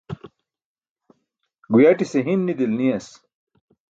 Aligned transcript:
Guyaṭise 1.71 2.19
hiṅ 2.25 2.39
nidilin 2.43 2.77
niyas. 2.81 3.09